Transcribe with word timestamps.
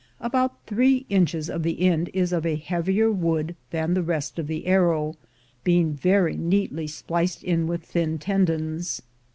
About 0.19 0.65
three 0.65 1.05
inches 1.09 1.47
of 1.47 1.61
the 1.61 1.79
end 1.85 2.09
is 2.11 2.33
of 2.33 2.43
a 2.43 2.55
heavier 2.55 3.11
wood 3.11 3.55
than 3.69 3.93
the 3.93 4.01
rest 4.01 4.39
of 4.39 4.47
the 4.47 4.65
arrow, 4.65 5.15
being 5.63 5.93
very 5.93 6.35
neatly 6.35 6.87
spliced 6.87 7.43
in 7.43 7.67
with 7.67 7.83
thin 7.83 8.17
tendons. 8.17 9.03